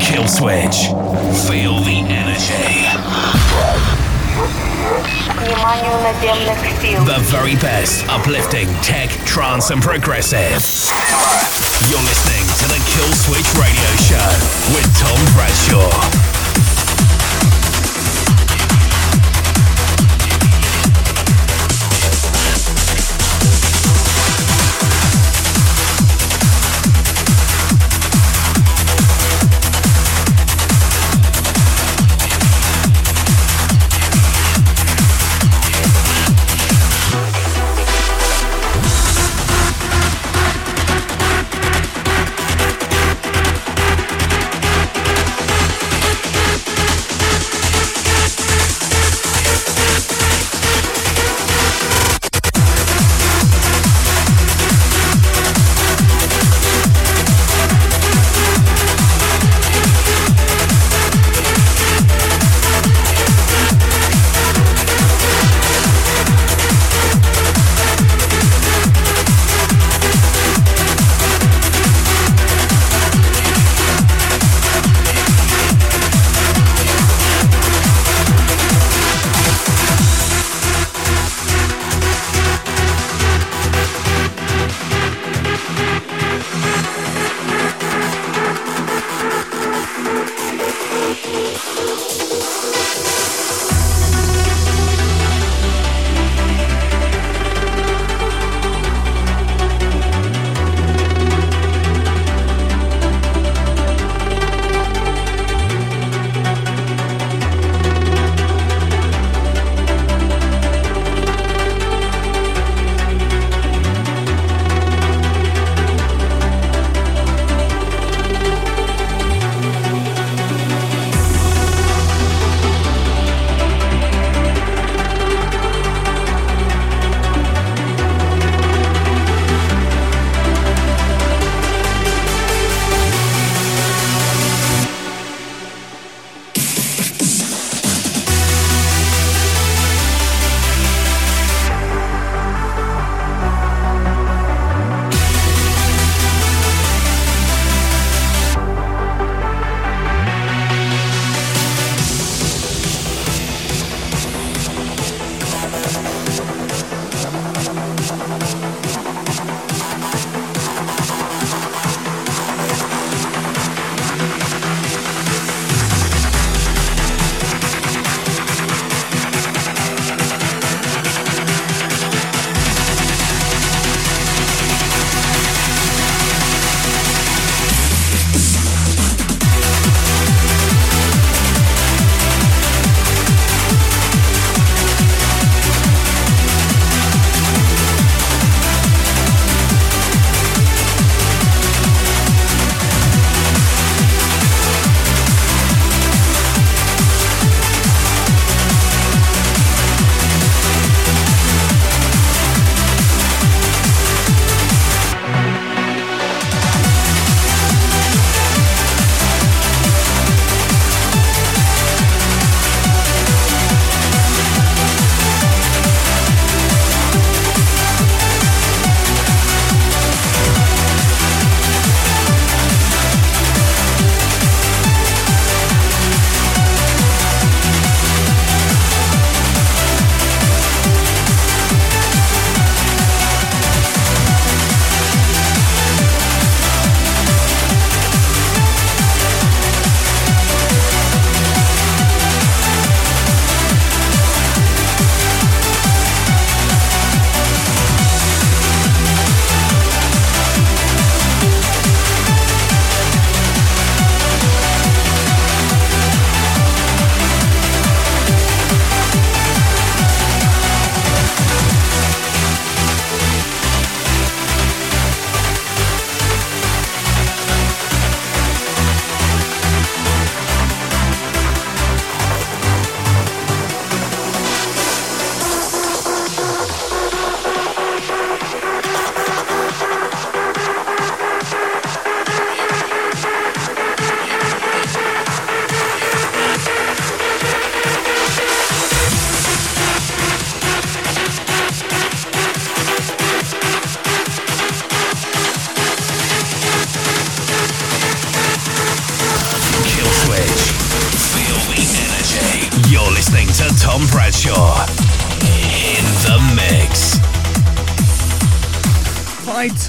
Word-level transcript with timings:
Kill 0.00 0.26
switch. 0.26 0.90
Feel 1.46 1.78
the 1.86 2.02
energy. 2.08 2.82
The 7.06 7.20
very 7.30 7.54
best 7.54 8.08
uplifting 8.08 8.66
tech, 8.82 9.10
trance, 9.24 9.70
and 9.70 9.80
progressive. 9.80 10.58
You're 11.88 12.02
listening 12.02 12.42
to 12.58 12.66
the 12.66 12.82
Kill 12.90 13.12
Switch 13.14 13.54
Radio 13.54 13.90
Show 14.02 14.28
with 14.74 14.86
Tom 14.98 15.18
Bradshaw. 15.36 16.37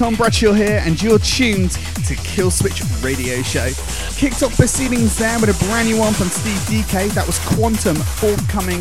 Tom 0.00 0.14
Bradshaw 0.14 0.54
here, 0.54 0.80
and 0.86 1.02
you're 1.02 1.18
tuned 1.18 1.72
to 1.72 2.14
Killswitch 2.16 2.80
Radio 3.04 3.42
Show. 3.42 3.68
Kicked 4.16 4.42
off 4.42 4.56
proceedings 4.56 5.18
there 5.18 5.38
with 5.38 5.50
a 5.50 5.64
brand 5.66 5.88
new 5.88 5.98
one 5.98 6.14
from 6.14 6.28
Steve 6.28 6.56
Dekay. 6.84 7.10
That 7.10 7.26
was 7.26 7.38
Quantum, 7.40 7.96
forthcoming 7.96 8.80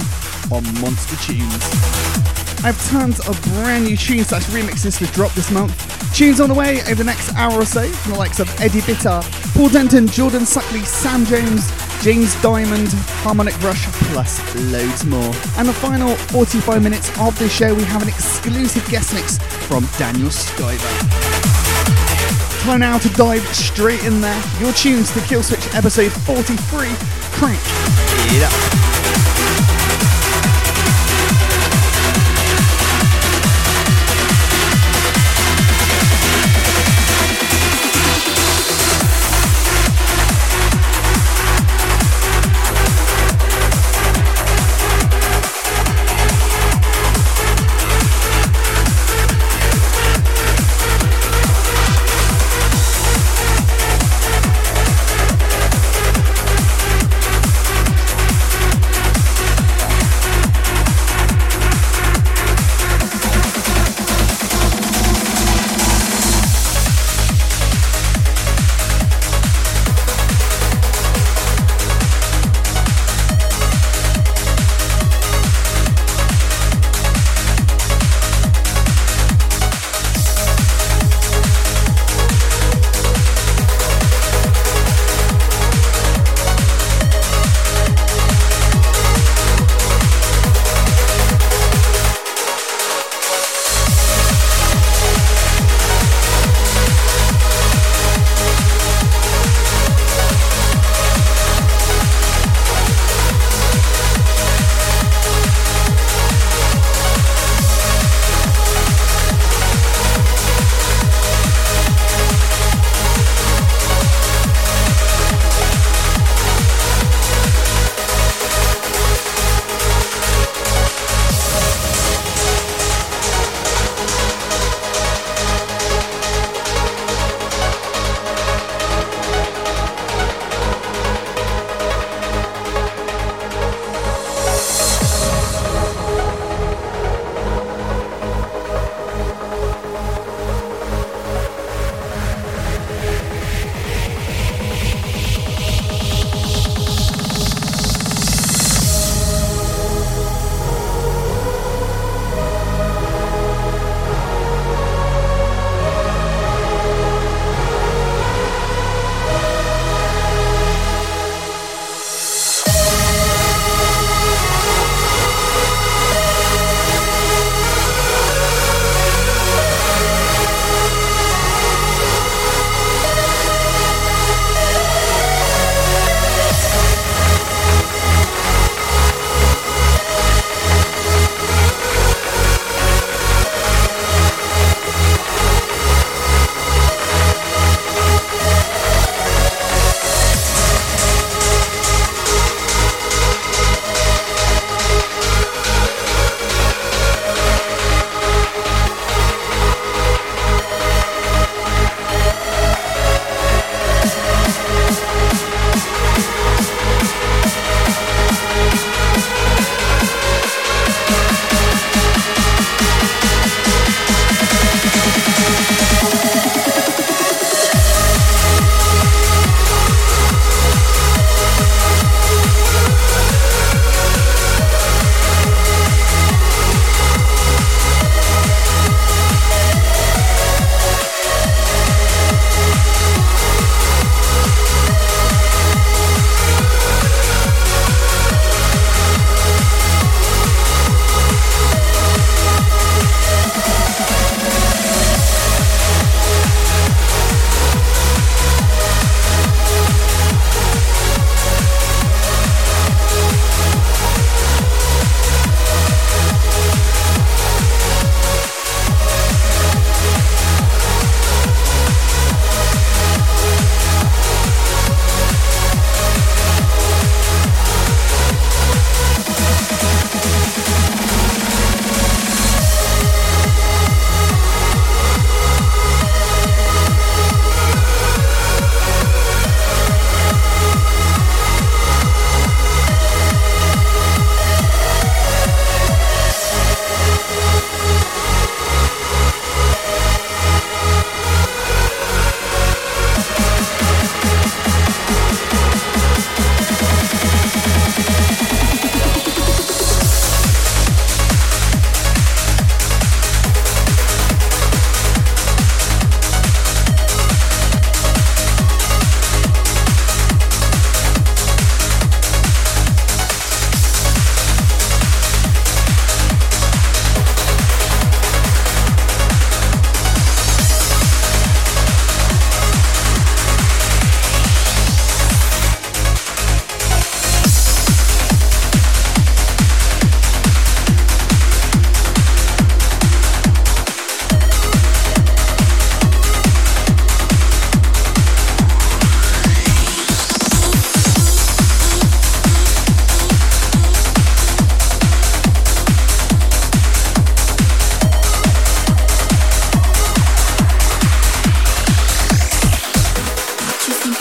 on 0.50 0.64
Monster 0.80 1.18
Tunes. 1.18 1.60
I 2.64 2.72
have 2.72 2.82
tons 2.88 3.20
of 3.28 3.42
brand 3.52 3.84
new 3.84 3.98
tunes 3.98 4.28
slash 4.28 4.46
remixes 4.46 4.98
to 5.00 5.12
drop 5.12 5.34
this 5.34 5.52
month. 5.52 5.76
Tunes 6.16 6.40
on 6.40 6.48
the 6.48 6.56
way 6.56 6.80
over 6.84 6.96
the 6.96 7.04
next 7.04 7.34
hour 7.36 7.60
or 7.60 7.66
so 7.66 7.86
from 7.86 8.14
the 8.14 8.18
likes 8.18 8.40
of 8.40 8.50
Eddie 8.62 8.80
Bitar, 8.80 9.22
Paul 9.56 9.68
Denton, 9.68 10.08
Jordan 10.08 10.44
Suckley, 10.44 10.86
Sam 10.86 11.26
Jones, 11.26 11.70
James 12.02 12.34
Diamond, 12.42 12.88
Harmonic 13.24 13.62
Rush, 13.62 13.88
plus 14.08 14.40
loads 14.72 15.04
more. 15.04 15.36
And 15.58 15.68
the 15.68 15.74
final 15.74 16.16
45 16.32 16.82
minutes 16.82 17.10
of 17.20 17.38
the 17.40 17.50
show, 17.50 17.76
we 17.76 17.84
have 17.84 18.02
an 18.02 18.08
exclusive 18.08 18.88
guest 18.88 19.14
mix 19.14 19.38
from 19.70 19.86
Daniel 20.00 20.30
Skyver. 20.30 20.80
Time 22.64 22.80
now 22.80 22.98
to 22.98 23.08
dive 23.10 23.46
straight 23.56 24.04
in 24.04 24.20
there. 24.20 24.44
Your 24.60 24.74
tunes 24.74 25.12
to 25.12 25.20
Killswitch 25.20 25.76
episode 25.76 26.12
43. 26.12 26.88
Crank 27.38 27.60
it 28.34 28.44
up. 28.44 28.89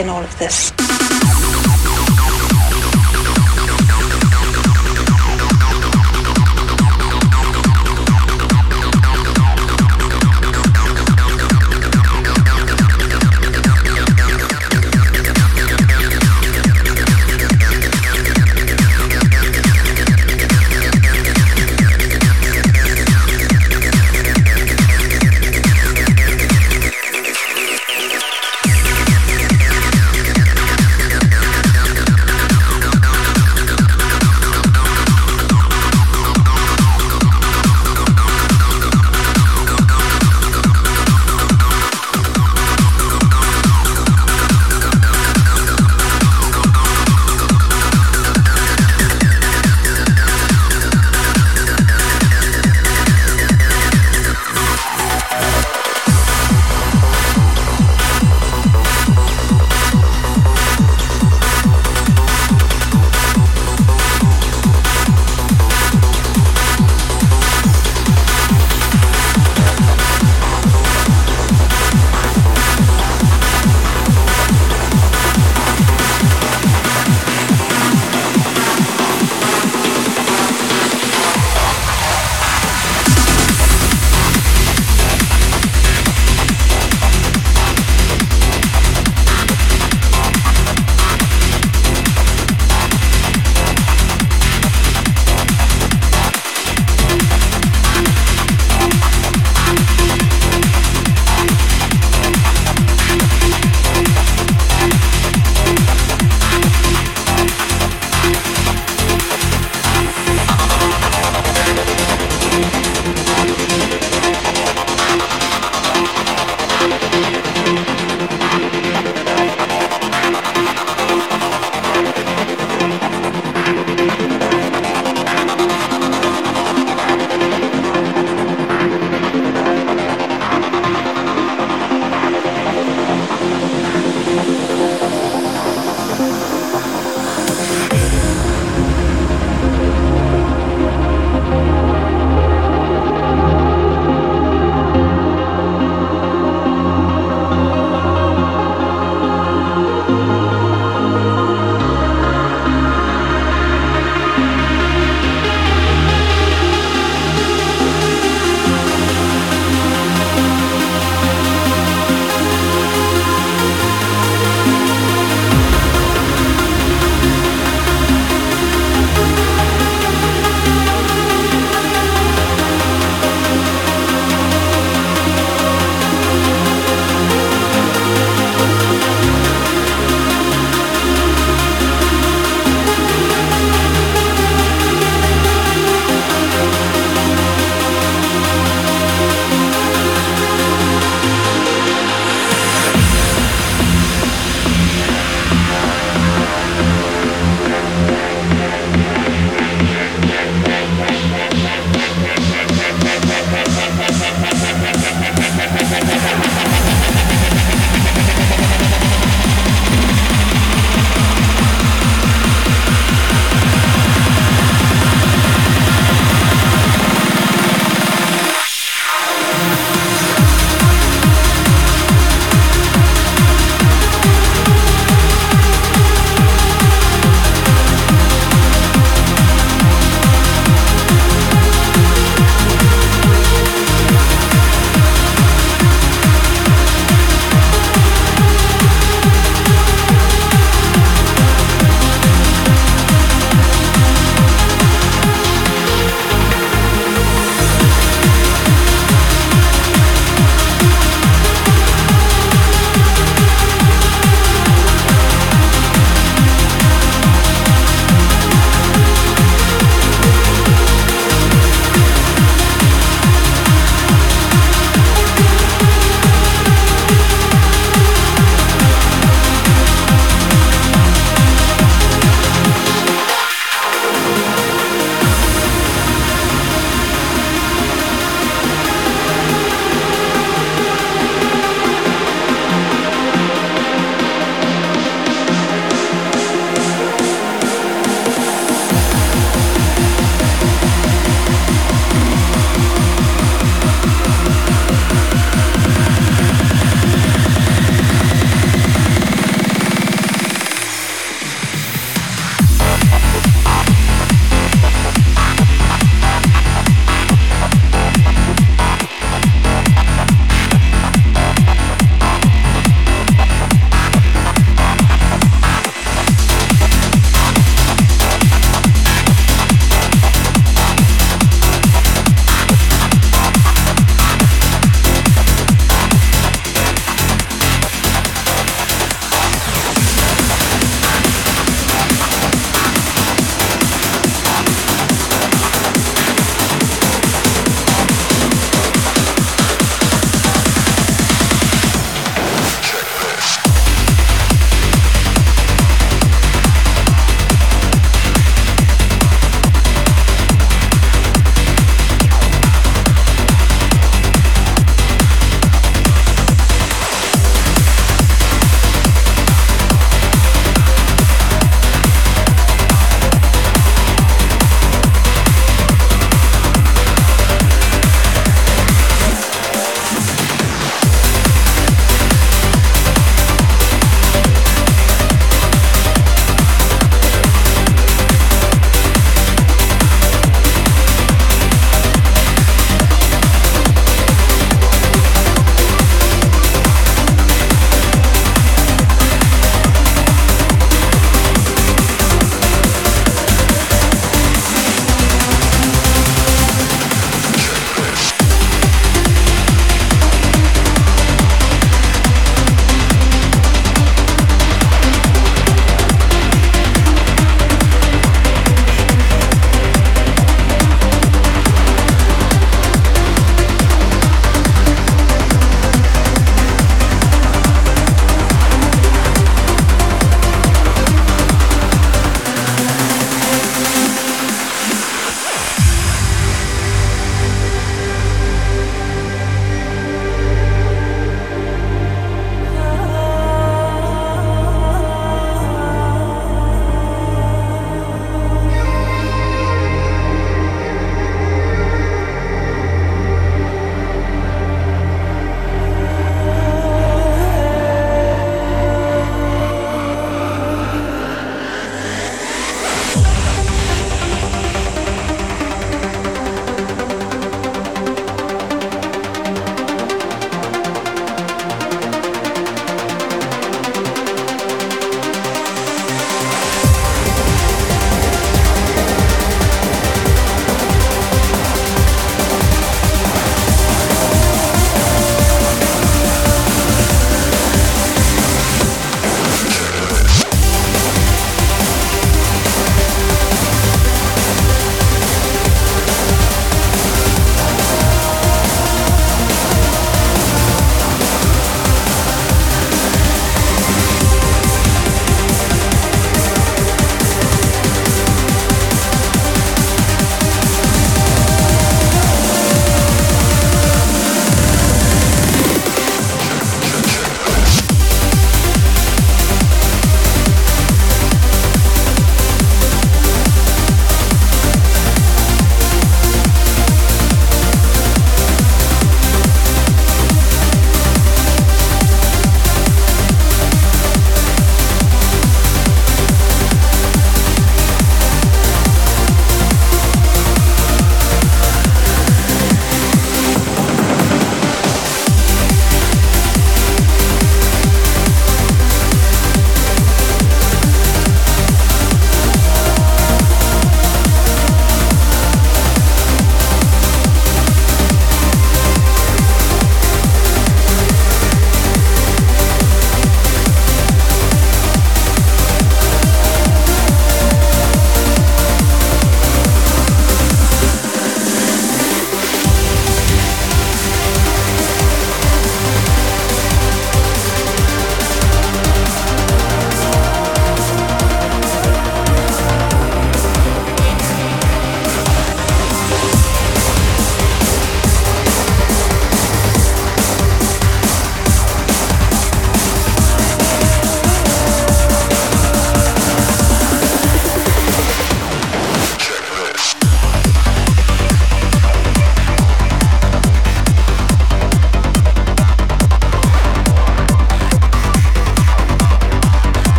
in 0.00 0.08
all 0.08 0.22
of 0.22 0.38
this. 0.38 0.79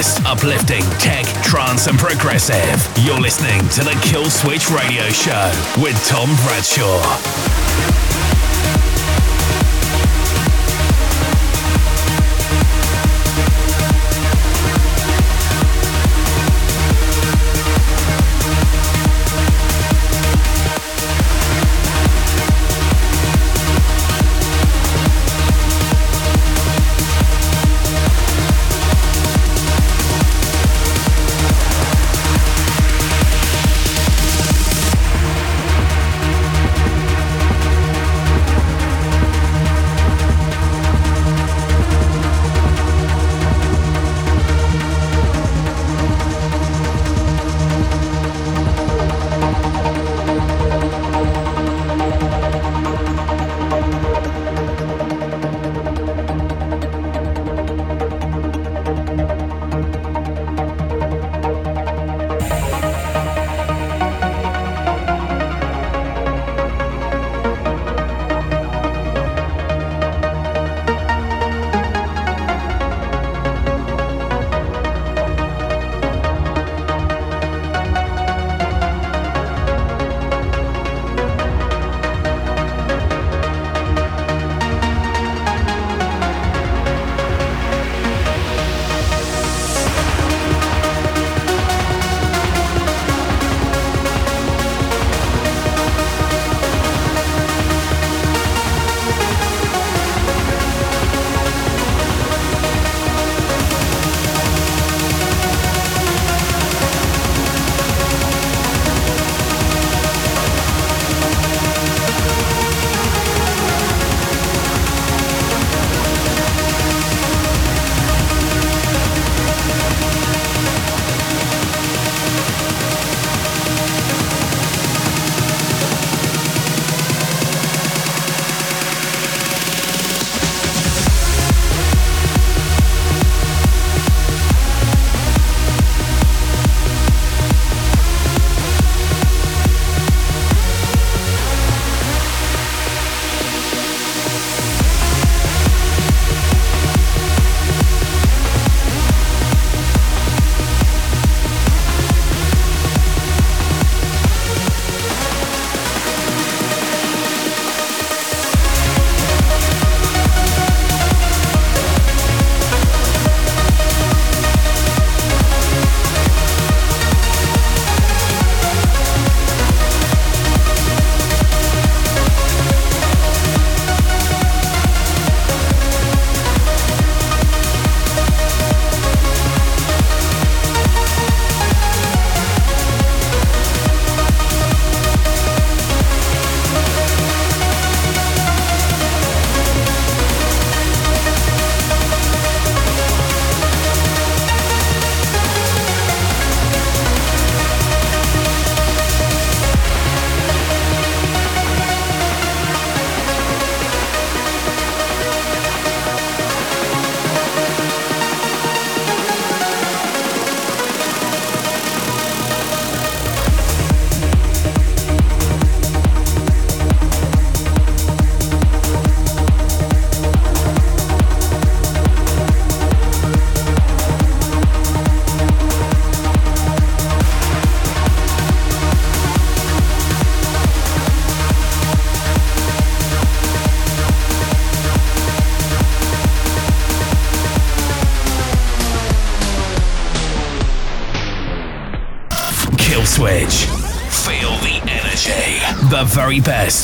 Best 0.00 0.24
uplifting 0.24 0.82
tech, 0.98 1.26
trance, 1.44 1.86
and 1.86 1.98
progressive. 1.98 3.04
You're 3.04 3.20
listening 3.20 3.60
to 3.68 3.84
the 3.84 3.98
Kill 4.00 4.30
Switch 4.30 4.70
Radio 4.70 5.10
Show 5.10 5.52
with 5.76 6.02
Tom 6.06 6.34
Bradshaw. 6.36 7.59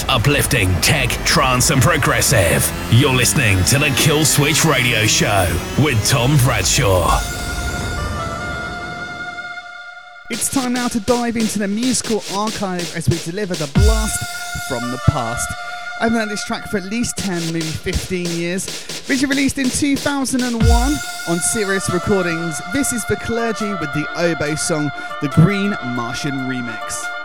Uplifting 0.05 0.73
tech, 0.81 1.09
trance, 1.25 1.71
and 1.71 1.81
progressive. 1.81 2.71
You're 2.93 3.15
listening 3.15 3.63
to 3.65 3.79
the 3.79 3.95
Kill 3.97 4.25
Switch 4.25 4.65
Radio 4.65 5.07
Show 5.07 5.47
with 5.83 6.05
Tom 6.07 6.37
Bradshaw. 6.39 7.19
It's 10.29 10.51
time 10.51 10.73
now 10.73 10.89
to 10.89 11.01
dive 11.01 11.37
into 11.37 11.59
the 11.59 11.69
musical 11.69 12.23
archive 12.33 12.95
as 12.97 13.09
we 13.09 13.17
deliver 13.19 13.55
the 13.55 13.71
blast 13.75 14.69
from 14.69 14.91
the 14.91 15.01
past. 15.09 15.49
I've 16.01 16.13
known 16.13 16.29
this 16.29 16.45
track 16.45 16.69
for 16.69 16.77
at 16.77 16.85
least 16.85 17.17
10, 17.17 17.53
maybe 17.53 17.61
15 17.61 18.27
years. 18.27 18.67
Originally 19.09 19.37
released 19.37 19.59
in 19.59 19.71
2001 19.71 20.63
on 21.29 21.39
Sirius 21.39 21.91
Recordings, 21.93 22.61
this 22.73 22.93
is 22.93 23.05
The 23.07 23.17
Clergy 23.17 23.71
with 23.71 23.93
the 23.95 24.07
oboe 24.17 24.57
song, 24.57 24.91
the 25.23 25.29
Green 25.29 25.71
Martian 25.95 26.35
Remix. 26.49 27.16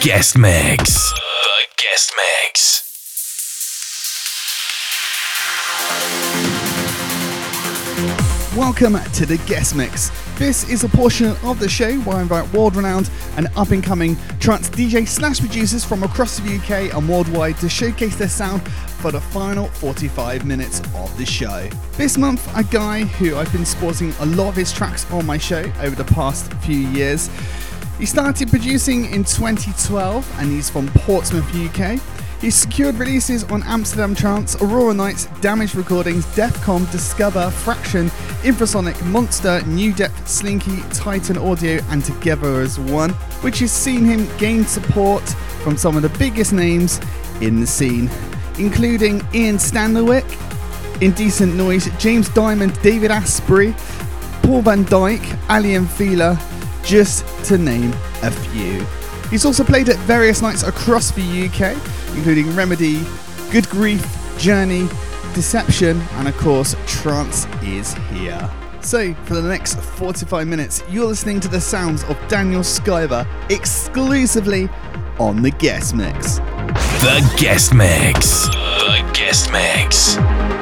Guest 0.00 0.38
mix. 0.38 1.10
The 1.10 1.66
guest 1.76 2.12
mix. 2.16 2.84
Welcome 8.56 8.98
to 9.14 9.26
the 9.26 9.38
guest 9.48 9.74
mix. 9.74 10.10
This 10.38 10.68
is 10.68 10.84
a 10.84 10.88
portion 10.88 11.34
of 11.42 11.58
the 11.58 11.68
show 11.68 11.98
where 12.00 12.18
I 12.18 12.22
invite 12.22 12.52
world 12.52 12.76
renowned 12.76 13.10
and 13.36 13.48
up 13.56 13.70
and 13.72 13.82
coming 13.82 14.16
trance 14.38 14.70
DJ 14.70 15.06
slash 15.06 15.40
producers 15.40 15.84
from 15.84 16.04
across 16.04 16.38
the 16.38 16.56
UK 16.56 16.94
and 16.94 17.08
worldwide 17.08 17.56
to 17.58 17.68
showcase 17.68 18.14
their 18.14 18.28
sound 18.28 18.62
for 18.98 19.10
the 19.10 19.20
final 19.20 19.66
45 19.66 20.44
minutes 20.44 20.80
of 20.94 21.16
the 21.18 21.26
show. 21.26 21.68
This 21.96 22.16
month, 22.16 22.48
a 22.56 22.62
guy 22.62 23.04
who 23.04 23.36
I've 23.36 23.50
been 23.52 23.64
sporting 23.64 24.12
a 24.20 24.26
lot 24.26 24.48
of 24.48 24.56
his 24.56 24.72
tracks 24.72 25.10
on 25.10 25.26
my 25.26 25.38
show 25.38 25.64
over 25.80 25.96
the 25.96 26.04
past 26.04 26.52
few 26.54 26.78
years. 26.78 27.28
He 27.98 28.06
started 28.06 28.48
producing 28.48 29.06
in 29.06 29.24
2012 29.24 30.40
and 30.40 30.52
he's 30.52 30.70
from 30.70 30.86
Portsmouth, 30.88 31.52
UK. 31.52 32.00
He 32.40 32.48
secured 32.48 32.94
releases 32.94 33.42
on 33.44 33.64
Amsterdam 33.64 34.14
Trance, 34.14 34.54
Aurora 34.62 34.94
Nights, 34.94 35.26
Damage 35.40 35.74
Recordings, 35.74 36.24
Defcom, 36.26 36.88
Discover, 36.92 37.50
Fraction, 37.50 38.06
Infrasonic, 38.44 39.04
Monster, 39.06 39.60
New 39.66 39.92
Depth, 39.92 40.28
Slinky, 40.28 40.80
Titan 40.92 41.36
Audio, 41.36 41.80
and 41.90 42.04
Together 42.04 42.60
as 42.60 42.78
One, 42.78 43.10
which 43.40 43.58
has 43.58 43.72
seen 43.72 44.04
him 44.04 44.28
gain 44.38 44.64
support 44.64 45.28
from 45.64 45.76
some 45.76 45.96
of 45.96 46.02
the 46.02 46.16
biggest 46.20 46.52
names 46.52 47.00
in 47.40 47.58
the 47.60 47.66
scene, 47.66 48.08
including 48.60 49.20
Ian 49.34 49.56
Standerwick, 49.56 51.02
Indecent 51.02 51.56
Noise, 51.56 51.88
James 51.98 52.28
Diamond, 52.28 52.80
David 52.80 53.10
Asprey, 53.10 53.74
Paul 54.42 54.62
van 54.62 54.84
Dyk, 54.84 55.20
Aly 55.50 55.84
& 55.86 55.88
Fila, 55.88 56.38
just 56.88 57.26
to 57.44 57.58
name 57.58 57.92
a 58.22 58.30
few. 58.30 58.84
He's 59.28 59.44
also 59.44 59.62
played 59.62 59.90
at 59.90 59.96
various 60.06 60.40
nights 60.40 60.62
across 60.62 61.10
the 61.10 61.22
UK, 61.22 61.76
including 62.16 62.56
Remedy, 62.56 63.02
Good 63.50 63.68
Grief, 63.68 64.02
Journey, 64.38 64.88
Deception, 65.34 66.00
and 66.12 66.26
of 66.26 66.36
course, 66.38 66.74
Trance 66.86 67.46
is 67.62 67.92
here. 68.10 68.50
So, 68.80 69.12
for 69.24 69.34
the 69.34 69.42
next 69.42 69.78
45 69.78 70.46
minutes, 70.46 70.82
you're 70.88 71.04
listening 71.04 71.40
to 71.40 71.48
the 71.48 71.60
sounds 71.60 72.04
of 72.04 72.16
Daniel 72.26 72.62
Skyver 72.62 73.26
exclusively 73.50 74.70
on 75.18 75.42
the 75.42 75.50
guest 75.50 75.94
mix. 75.94 76.36
The 77.02 77.36
guest 77.38 77.74
mix. 77.74 78.46
The 78.46 79.10
guest 79.12 79.52
mix. 79.52 80.57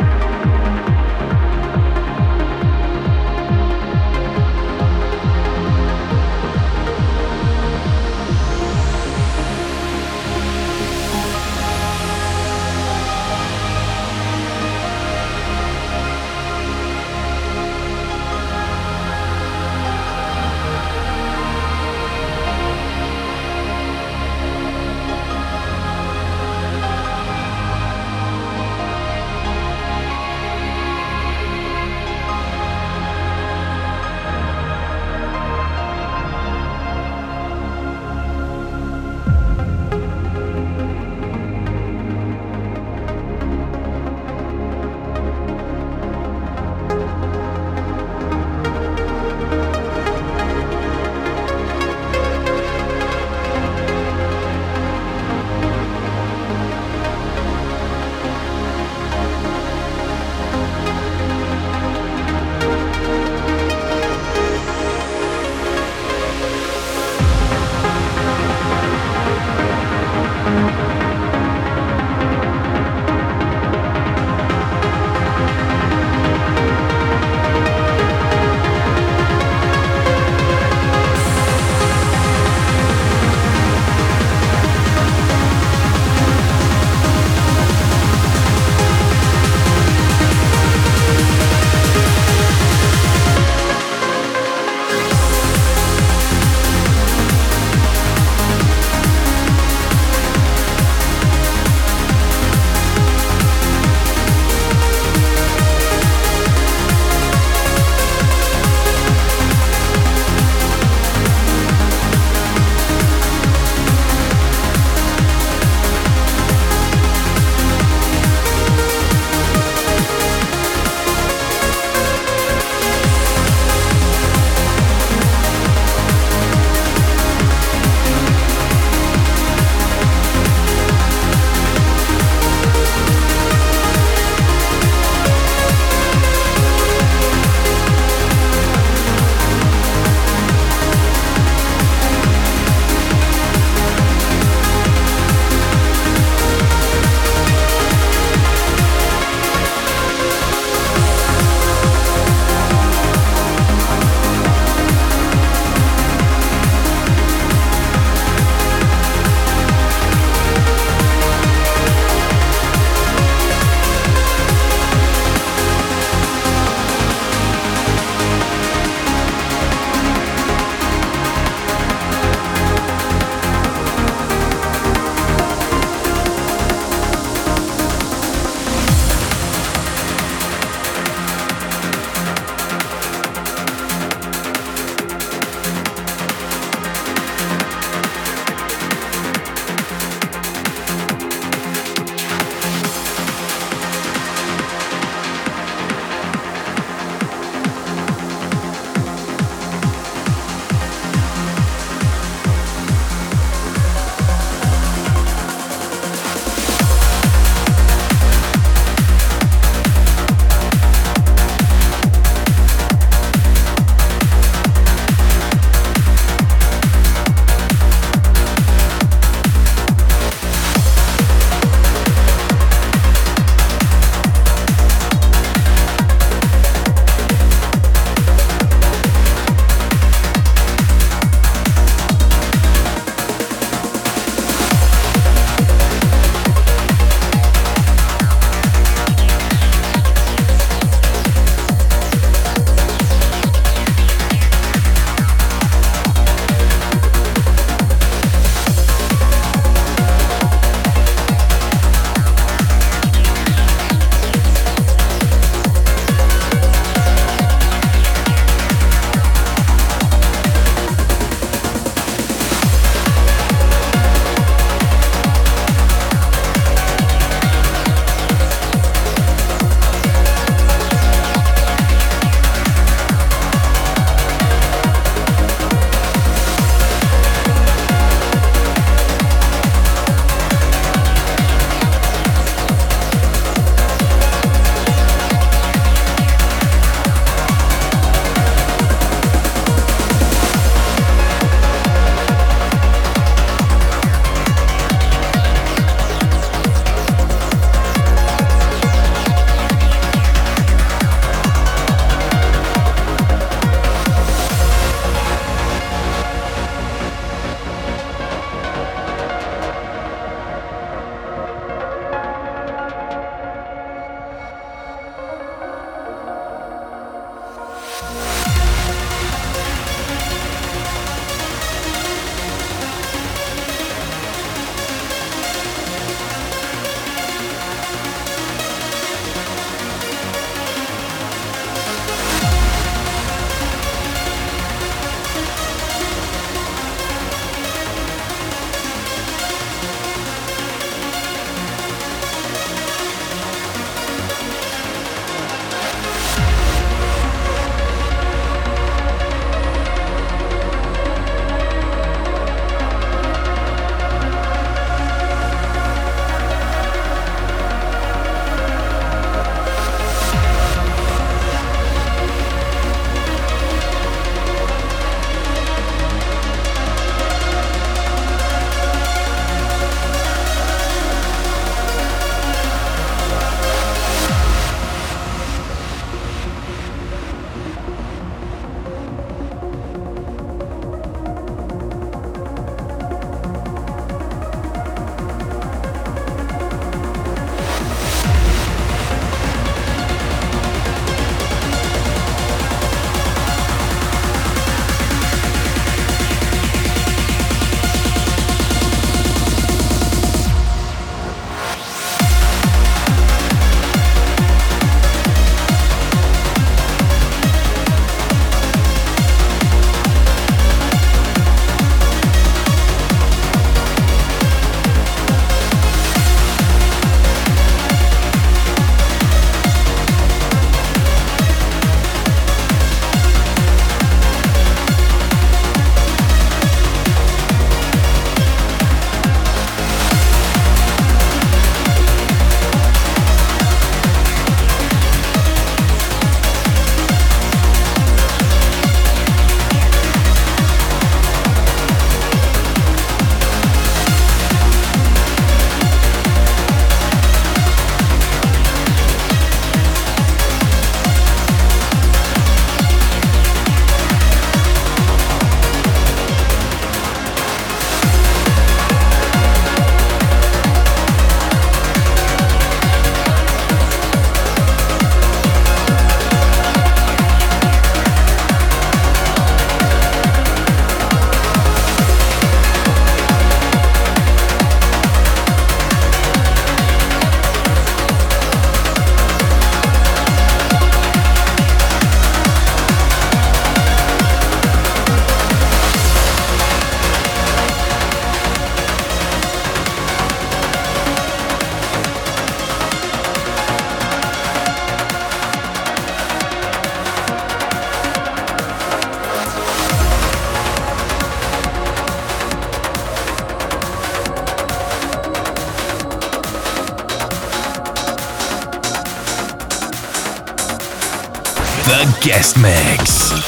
Guest 512.27 512.57
Mix. 512.59 513.45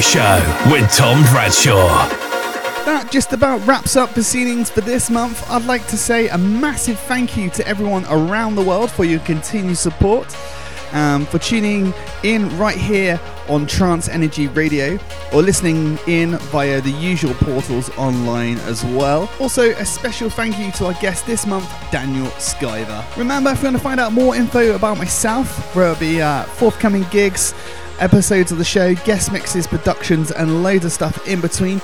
Show 0.00 0.68
with 0.70 0.90
Tom 0.92 1.22
Bradshaw. 1.32 2.08
That 2.84 3.08
just 3.10 3.32
about 3.32 3.66
wraps 3.66 3.96
up 3.96 4.10
proceedings 4.10 4.70
for 4.70 4.80
this 4.80 5.10
month. 5.10 5.48
I'd 5.50 5.64
like 5.64 5.86
to 5.88 5.96
say 5.96 6.28
a 6.28 6.38
massive 6.38 6.98
thank 7.00 7.36
you 7.36 7.50
to 7.50 7.66
everyone 7.66 8.04
around 8.10 8.56
the 8.56 8.62
world 8.62 8.90
for 8.90 9.04
your 9.04 9.20
continued 9.20 9.78
support 9.78 10.26
um, 10.92 11.26
for 11.26 11.38
tuning 11.38 11.92
in 12.22 12.56
right 12.58 12.76
here 12.76 13.20
on 13.48 13.66
Trance 13.66 14.08
Energy 14.08 14.48
Radio 14.48 14.98
or 15.32 15.42
listening 15.42 15.98
in 16.06 16.36
via 16.38 16.80
the 16.80 16.90
usual 16.90 17.34
portals 17.34 17.90
online 17.96 18.58
as 18.60 18.84
well. 18.84 19.30
Also, 19.38 19.70
a 19.72 19.84
special 19.84 20.30
thank 20.30 20.58
you 20.58 20.72
to 20.72 20.86
our 20.86 20.94
guest 20.94 21.26
this 21.26 21.46
month, 21.46 21.68
Daniel 21.90 22.26
Skyver. 22.38 23.04
Remember, 23.16 23.50
if 23.50 23.58
you 23.58 23.64
want 23.64 23.76
to 23.76 23.82
find 23.82 24.00
out 24.00 24.12
more 24.12 24.34
info 24.34 24.74
about 24.74 24.98
myself, 24.98 25.74
there 25.74 25.88
will 25.88 26.00
be 26.00 26.20
uh, 26.20 26.44
forthcoming 26.44 27.04
gigs, 27.10 27.54
episodes 28.00 28.52
of 28.52 28.58
the 28.58 28.64
show, 28.64 28.94
guest 28.94 29.32
mixes, 29.32 29.66
productions, 29.66 30.30
and 30.30 30.62
loads 30.62 30.84
of 30.84 30.92
stuff 30.92 31.26
in 31.26 31.40
between. 31.40 31.80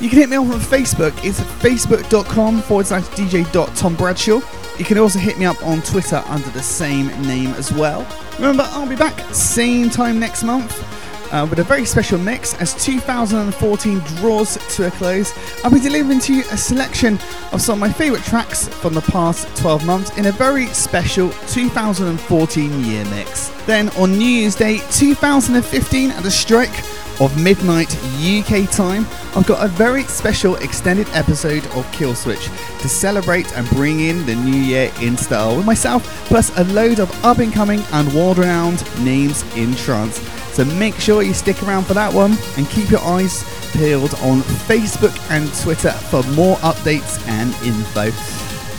You 0.00 0.08
can 0.08 0.18
hit 0.18 0.28
me 0.30 0.36
up 0.36 0.46
on 0.46 0.58
Facebook. 0.58 1.12
It's 1.24 1.40
facebook.com 1.40 2.62
forward 2.62 2.86
slash 2.86 3.04
dj.tombradshaw. 3.04 4.78
You 4.78 4.84
can 4.84 4.98
also 4.98 5.18
hit 5.18 5.38
me 5.38 5.44
up 5.44 5.62
on 5.64 5.82
Twitter 5.82 6.22
under 6.26 6.48
the 6.50 6.62
same 6.62 7.06
name 7.22 7.50
as 7.50 7.72
well. 7.72 8.06
Remember, 8.36 8.64
I'll 8.70 8.88
be 8.88 8.96
back 8.96 9.18
same 9.32 9.90
time 9.90 10.18
next 10.18 10.42
month. 10.42 10.91
Uh, 11.32 11.46
with 11.48 11.58
a 11.60 11.64
very 11.64 11.86
special 11.86 12.18
mix 12.18 12.52
as 12.60 12.74
2014 12.84 13.98
draws 14.16 14.58
to 14.76 14.86
a 14.86 14.90
close. 14.90 15.32
I'll 15.64 15.70
be 15.70 15.80
delivering 15.80 16.20
to 16.20 16.34
you 16.34 16.42
a 16.50 16.58
selection 16.58 17.18
of 17.52 17.62
some 17.62 17.74
of 17.74 17.80
my 17.80 17.90
favourite 17.90 18.22
tracks 18.22 18.68
from 18.68 18.92
the 18.92 19.00
past 19.00 19.48
12 19.56 19.86
months 19.86 20.18
in 20.18 20.26
a 20.26 20.32
very 20.32 20.66
special 20.66 21.30
2014 21.48 22.84
year 22.84 23.04
mix. 23.06 23.48
Then 23.64 23.88
on 23.90 24.18
New 24.18 24.26
Year's 24.26 24.54
Day 24.54 24.80
2015 24.90 26.10
at 26.10 26.22
the 26.22 26.30
strike 26.30 26.84
of 27.18 27.40
midnight 27.42 27.96
UK 28.20 28.70
time, 28.70 29.06
I've 29.34 29.46
got 29.46 29.64
a 29.64 29.68
very 29.68 30.02
special 30.04 30.56
extended 30.56 31.08
episode 31.14 31.64
of 31.68 31.90
Kill 31.92 32.14
Switch 32.14 32.50
to 32.80 32.88
celebrate 32.90 33.56
and 33.56 33.66
bring 33.70 34.00
in 34.00 34.26
the 34.26 34.34
new 34.34 34.60
year 34.60 34.92
in 35.00 35.16
style 35.16 35.56
with 35.56 35.64
myself, 35.64 36.04
plus 36.26 36.54
a 36.58 36.64
load 36.64 37.00
of 37.00 37.24
up 37.24 37.38
and 37.38 37.54
coming 37.54 37.80
and 37.92 38.12
world 38.12 38.36
renowned 38.36 38.84
names 39.02 39.42
in 39.56 39.74
trance. 39.76 40.20
So 40.52 40.64
make 40.64 40.94
sure 40.96 41.22
you 41.22 41.34
stick 41.34 41.62
around 41.62 41.84
for 41.84 41.94
that 41.94 42.12
one 42.12 42.36
and 42.56 42.68
keep 42.68 42.90
your 42.90 43.00
eyes 43.00 43.44
peeled 43.72 44.14
on 44.16 44.40
Facebook 44.68 45.16
and 45.30 45.52
Twitter 45.62 45.92
for 45.92 46.22
more 46.34 46.56
updates 46.58 47.26
and 47.26 47.54
info. 47.64 48.10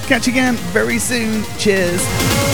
Catch 0.07 0.27
you 0.27 0.33
again 0.33 0.55
very 0.71 0.99
soon. 0.99 1.43
Cheers. 1.57 2.52